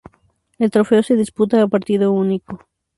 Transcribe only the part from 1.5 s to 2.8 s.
a partido único.